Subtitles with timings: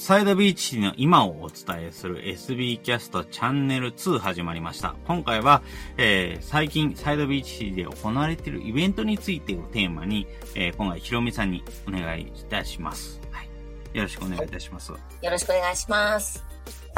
[0.00, 4.96] サイドビーチの今をお伝えする SB キャストチャンネル2始まりました。
[5.06, 5.60] 今回は、
[5.98, 13.20] えー、最近サイドビーチで行われているイベントについてをテーマに、えー、今回ひろみさんにお願いいたします。
[13.30, 13.50] はい。
[13.92, 14.90] よろしくお願いいたします。
[14.90, 14.98] よ
[15.30, 16.44] ろしくお願いします。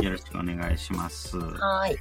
[0.00, 1.38] よろしくお願いします。
[1.38, 1.96] はい。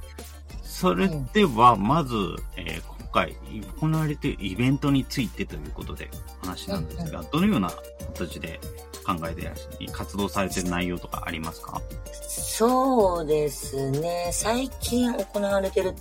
[0.62, 2.14] それでは、まず、
[2.56, 3.36] えー、今回
[3.80, 6.10] 行われているイベントについてということで
[6.40, 7.70] 話なんですが、どのような
[8.14, 8.58] 形で
[9.06, 9.50] 考えて
[9.92, 11.80] 活動されてる内容とかありますか？
[12.28, 14.30] そうですね。
[14.32, 15.94] 最近行われてる、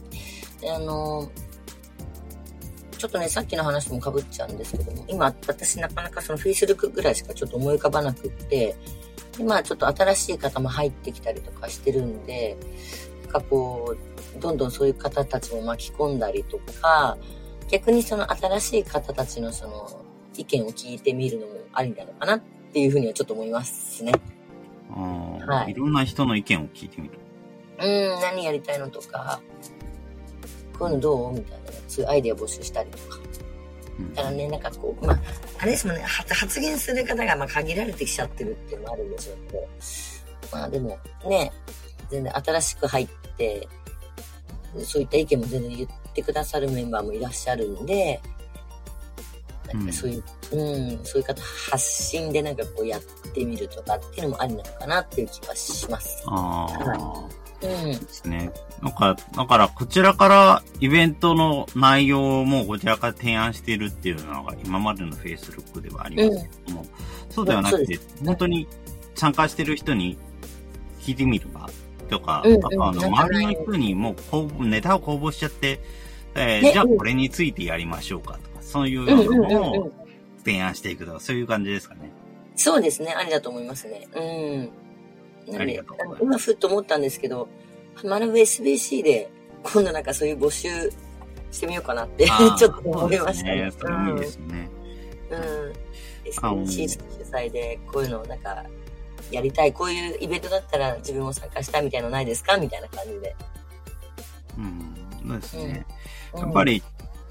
[0.76, 1.30] あの、
[2.98, 8.76] ちょっとね、さっきの話もかぶっちゃうんですけども、今、私なかなかその Facebook ぐらいしかちょっと思い浮かばなくって、
[9.40, 12.58] 今ちょっと新しい方も入ってきたりとかしてるんで、
[13.32, 13.96] かこ
[14.38, 17.18] う、どんどんそういう方たちも巻き込んだりとか、
[17.70, 20.02] 逆にその新しい方たちのその
[20.36, 22.42] 意見を聞いてみるのもありなのかなっ
[22.74, 24.14] ていうふうにはちょっと思いますね。
[24.92, 25.00] あ
[25.46, 25.72] はい。
[25.72, 27.18] いろんな人の意見を聞いてみる。
[27.80, 29.42] うん、何やりたいのとか、
[30.78, 33.20] こういうのどうみたいな、そういうアイデア募集したりとか。
[34.16, 35.20] だからね、なんかこう、まあ、
[35.60, 39.68] あれですもんね、発言する方がまあ限られてきちゃってるっていうのもあるんでしょうけど、
[40.52, 41.52] まあでもね、
[42.10, 43.08] 全然新しく入っ
[43.42, 43.68] て、
[44.84, 48.22] そういった意見も全然言ってくださるメンバーもいらっしゃるんで、
[49.74, 53.02] なんかそういう、うん、うん、そういう方発信でなんかこうやっ
[53.34, 56.24] てみるとかっていうのもありなのかなっていう気はします。
[56.28, 56.66] ああ。
[56.68, 57.92] はいうん。
[57.92, 58.52] ですね。
[58.82, 66.88] なんか、だからこちらからイベントの内容もこちらから提案しているっていうのが今までの Facebook ではありますけども、うん、
[67.30, 68.68] そうではなくて、本当に
[69.14, 70.18] 参加してる人に
[71.02, 71.70] 聞いてみる場
[72.12, 74.16] とか、うんうん、あの、周りの人にも
[74.60, 75.80] うネタを公募しちゃって、
[76.36, 79.06] えー、じゃあこれについてやりましょうかとか、そういう
[79.48, 79.92] のを
[80.40, 82.12] 提案していくとか、そういう感じですかね。
[82.56, 83.14] そうですね。
[83.14, 84.08] ありだと思いますね。
[84.14, 85.60] うん。
[85.60, 87.48] ありがとう今ふっと思ったんですけど、
[88.04, 89.30] 学ぶ SBC で
[89.64, 90.70] 今度なんかそういう募集
[91.52, 93.72] してみようかなって ちょっと思いましたね。
[93.78, 94.70] それいいですね。
[95.32, 95.74] うん。
[96.30, 96.98] SBC 主
[97.32, 98.64] 催でこういうのなんか
[99.32, 102.58] やりたい、こういうイベントだったら自分も参加したいみたいなのないですか？
[102.58, 103.36] みたいな感じで。
[104.58, 104.96] うん、
[105.28, 105.86] そうですね。
[106.34, 106.84] うん、やっぱり、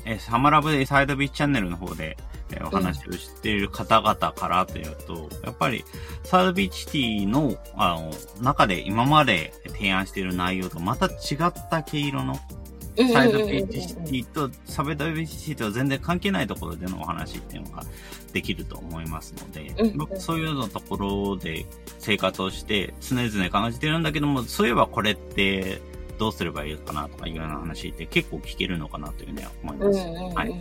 [0.05, 2.17] えサマラブサイドビーチチャンネルの方で、
[2.53, 5.85] えお話をしている方々からというと、やっぱり
[6.25, 8.11] サイドビーチティの、あの、
[8.43, 12.39] 中で今まで提案している内容とまた違った毛色の
[12.97, 17.85] サイドビーチシティと、サベドビーチシティとは全然関係ないところでのお話っていうのが
[18.33, 19.75] できると思いますので、
[20.19, 21.67] そういうのところで
[21.99, 25.81] 生活をして常々感じてるんだけども、そういえばこれって
[26.19, 29.99] どうすればいいかなとかいうような話って結構聞けるのかなというふうには思います。
[30.37, 30.51] はい。
[30.51, 30.57] や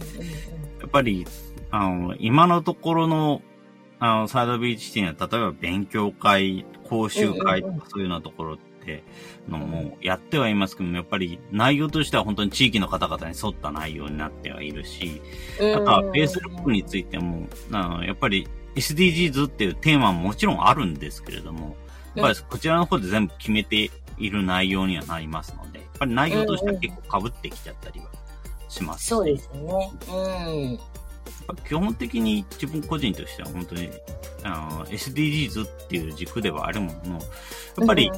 [0.86, 1.28] っぱり、
[1.72, 3.42] あの、今のところの、
[4.00, 8.69] あの、サイドビーチシティには、例えば勉強会、講習会とかそういうようなところって
[9.48, 15.22] のもやってはいますけども、やっぱり内容としては本当に地域の方々に沿った内容になってはいるし、
[15.58, 21.76] あとは Facebook についても、あのやっぱり SDGs っていうテーマももちろんあるんですけれども、
[22.16, 28.08] やっぱりこちらの方で全部決めている内容にはなりますので、やっぱり内容としては結構被ってきちゃったりは
[28.68, 29.08] します。
[29.08, 29.92] そうですね。
[30.12, 30.80] うん。
[31.68, 33.90] 基本的に自分個人としては本当に
[34.44, 37.20] あの SDGs っていう軸ではあるものの、
[37.78, 38.12] やっぱり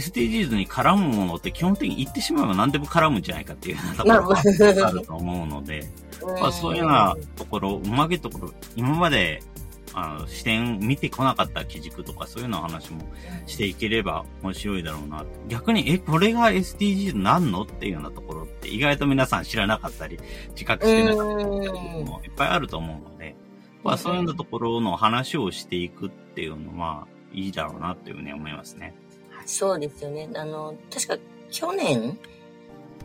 [0.00, 5.88] SDGs に絡むものって基本的に言ってしまえば何でも絡むんじゃないかっていうようなところがあると思うので、
[6.40, 9.42] まあそういうようなところ、うまげところ、今まで
[9.92, 13.02] あの視点見てこなかった基軸とかそういうの話も
[13.46, 15.24] していければ面白いだろうな。
[15.48, 20.18] 逆に、え、これが SDGs なんのっていうようなところって意外と皆さん知らなかったり、
[20.50, 21.48] 自覚してなかったり
[22.04, 23.34] もいっぱいあると思うので、
[23.82, 28.94] まあそういうようなところの話をしていくっていうのは、いいだろうなっていうふうに思いますね。
[29.50, 30.28] そうですよね。
[30.36, 31.18] あの、確か
[31.50, 32.16] 去年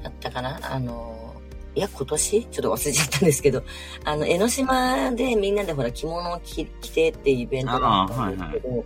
[0.04, 0.60] だったかな？
[0.62, 1.34] あの、
[1.74, 2.46] いや、今年？
[2.46, 3.64] ちょっと忘れちゃったんですけど、
[4.04, 8.86] あの、江ノ島でみんなでほら着物を着着てっていうイベントがあったんですけど、あはいはい、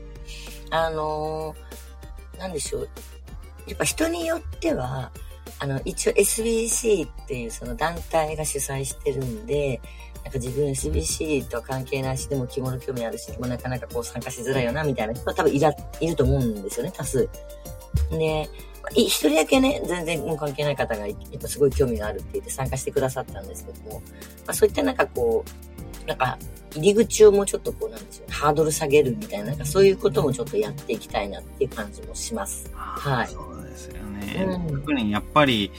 [0.71, 1.55] あの
[2.37, 2.89] なんでしょう？
[3.67, 5.11] やっぱ人によっては、
[5.59, 9.81] あの、一応 SBC っていうその団体が主催してるんで、
[10.29, 17.27] なんか自分 SBC とは関係ないし、でも着物興味あるし、もなかなかこう参加しづらいよな、みたいな人は多分いら、いると思うんですよね、多数。
[18.11, 18.47] で、
[18.91, 24.01] 一人だけね、全然関係ない方が、やっぱすごい興味があるって言って参加してくださったんですけども、ま
[24.47, 25.43] あ、そういったなんかこ
[26.03, 26.37] う、なんか、
[26.75, 32.69] 入り口をもうちょっとこうなんですよ、ハードル下げるみたいな、なんかそういうこともちょっとやっていきたいなっていう感じもします。
[32.75, 33.27] はい。
[33.29, 34.45] そうですよね。
[34.47, 35.71] うん、特にやっぱり、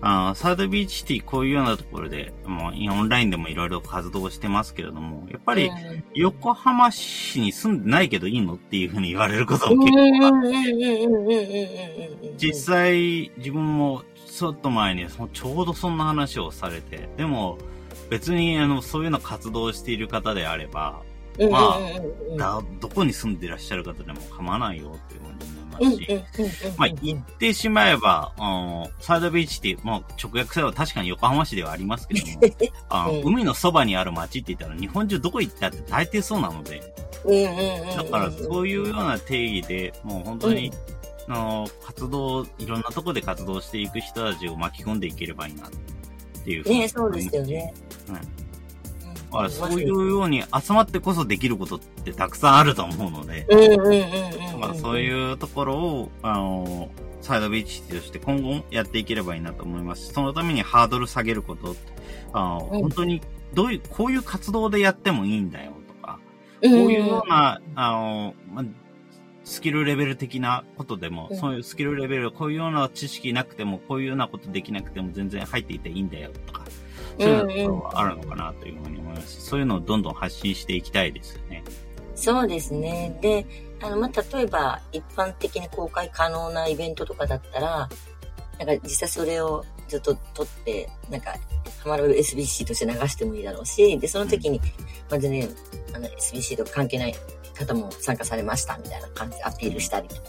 [0.00, 5.70] あサードビーチシティこういうようなところで、もうオンラインでもいろいろ活動してますけれども、やっぱり
[6.14, 17.58] 横浜市に住んでないけどいいのっていうふうに言われることも結構あって、実際自分もちょっと前にちょうどそんな話をされて、でも
[18.08, 21.02] 別にあのそういうの活動している方であれば、
[21.50, 21.78] まあ、
[22.36, 25.37] だどこに住んでいらっしゃる方でも構わないよっていうふうに
[25.80, 26.24] ますし、
[26.76, 32.40] まあ言ってしまえば、あサイドビーチって、まあ直訳すれば確かに横浜市ではありますけども、
[32.88, 36.80] あ海のそばにある街って言ったら日本中どこ行ったって大抵そうなので、
[37.96, 40.72] だからそういうような定義で、もう本当に、
[41.28, 45.70] あの活動、いろんなとこで活動していく人たちを巻き込んでいければいいなっ
[46.44, 46.80] ていうふうに。
[46.80, 47.74] ねそうですよね。
[48.08, 48.37] うん
[49.32, 53.46] あそういうように集まってこそできることってたくさんあると思うので、
[54.80, 56.90] そういうところを、あの、
[57.20, 60.12] サイドビーチとして今後もやっていければいいなと思います。
[60.12, 61.76] そのためにハードル下げること、
[62.32, 63.20] あの、うん、本当に、
[63.54, 66.18] どういう、こういう活動でやってもいいんだよとか、
[66.62, 68.64] こういうような、あの、ま
[69.44, 76.64] スキルレベル的なことでも、うん、そういうスキルレベル、こういうような知識なくても、こういうようなことできなくても全然入っていていいんだよとか、
[77.18, 79.40] そういうところはあるのかなというふうに思います。
[79.40, 81.64] そういうのをどんどん発信していきたいですよね。
[82.14, 83.16] そうですね。
[83.20, 83.46] で、
[83.80, 87.88] あの、まあ、例えば、一般的に公開可能なイベントとかだったら、
[88.58, 91.34] なんか実際それをずっと撮って、なんか、
[91.82, 94.60] ハマる SBC として流してもいいだろうし、で、その時に、
[95.10, 95.48] まずね、
[95.94, 97.14] あの、SBC とか関係ない
[97.54, 100.22] 方も参加されましたみたいな感じでアピールしたりとか、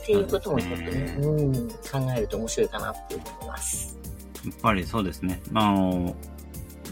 [0.00, 4.01] っていうこともちょっとね、うん、考えると面白いかなって思います。
[4.44, 5.40] やっぱりそうですね。
[5.54, 6.16] あの、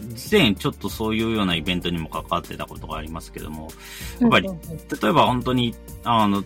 [0.09, 3.69] 以前ちょっとそういうようなイベントにも関わってたことがありますけども、
[4.19, 6.43] やっぱり、例えば本当に、あの、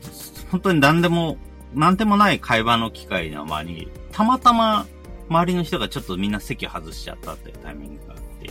[0.51, 1.37] 本当に何でも、
[1.73, 4.87] 何でもない会話の機会の前に、たまたま
[5.29, 8.49] 周りの人がちょっとみんな席外しちゃったっていうタイミングがあって、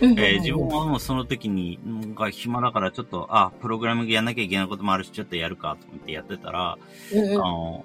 [0.00, 1.78] えー、自分はもうその時に、
[2.14, 6.78] が暇だからちょっと、あ、プログラミングやんなきゃいけないこともあるし、ちょっとやるかと思ってやってたら、あ
[7.14, 7.84] の、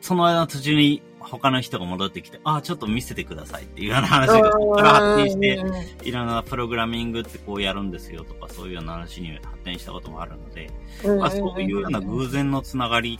[0.00, 10.70] その間の途中に他の人が戻ってきて、あ、ちょっと見せてくださいっていうような話が、そこから発展して、いろんなプログラミングってこうやるんですよとか、そういうような話に発展したこともあるので、
[11.18, 13.18] まあ、そういうような偶然のつながり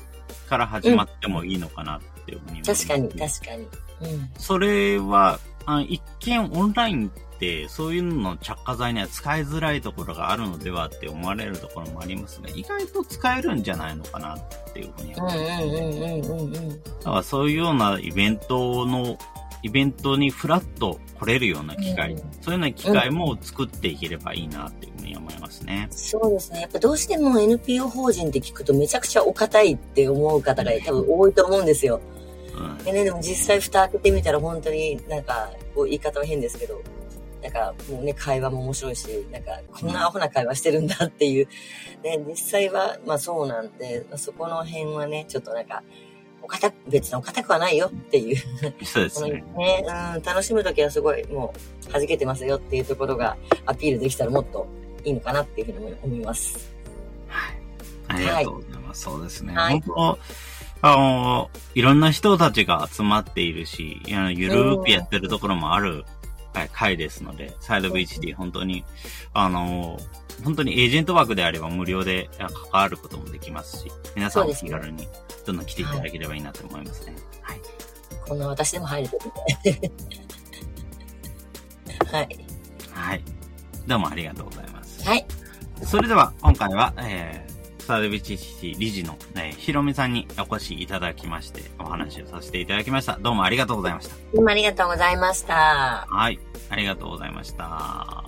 [0.49, 4.13] から始まってもいいのかなっていうふうに思います、確かに、確かに。
[4.13, 16.81] うん、それは、あ一見オンラインってそういうのの着火剤には使いづらいところがあるのではって思われるところもありますが、意外と使えるんじゃないのかなっていうふうに思います。
[16.99, 19.19] だからそういうようなイベントの、
[19.63, 25.89] イベントにフラッと来れるような機会、うん、そういうような機会も作っていければいいなっていうふうに思いますね。
[25.91, 26.61] そうですね。
[26.61, 32.01] やっぱどうしても NPO 法人って聞くとめちゃくちゃお堅いって思う方が多分多いと思うんですよ。
[32.57, 36.81] うん、でね、でも実際蓋開けてみたら本当になんか、こう言い方は変ですけど、
[37.43, 41.49] なんかもうね、会話も面白いし、なんかこんなアホな会話してるんだっていう。
[42.03, 45.83] ね、実際は、まあそうなんで、そこの辺はね、ちょっとなんか、
[46.43, 48.37] お堅別にお堅くはないよっていう。
[48.85, 49.45] そうですね。
[49.57, 49.85] ね
[50.17, 51.53] うん、楽しむときはすごいも
[51.89, 53.37] う弾けてますよっていうところが
[53.67, 54.67] アピールできたらもっと
[55.05, 56.73] いいのかなっていうふうに思います。
[57.27, 57.57] はい。
[58.09, 59.09] ありがとうございます。
[59.09, 59.55] はい、そうですね。
[59.55, 60.19] はい、本当
[60.93, 64.17] あの、いろんな人たちが集まっているし、ゆ
[64.49, 66.05] るーくやってるところもある
[66.73, 68.85] 回ですので、サイド VHD 本当に、
[69.33, 69.99] あの、
[70.45, 75.09] 本当にエージェント枠であれば無料で関わることもできますし、皆さんお気軽に
[75.47, 77.17] どんどん来ていただければいいなと思いますね。
[77.43, 77.61] はい。
[78.27, 79.19] こんな私でも入ると
[82.17, 82.29] はい。
[82.93, 83.23] はい。
[83.87, 85.05] どうもありがとうございます。
[85.09, 85.27] はい。
[85.85, 87.56] それでは、今回は、えー、
[87.87, 93.17] サードビチシ理事の、ね、ひろみさんにお越しいただきまして、お話をさせていただきました。
[93.21, 94.17] どうもありがとうございました。
[94.35, 96.07] どうもありがとうございました。
[96.11, 96.41] はい。
[96.69, 98.26] ありがとうございました。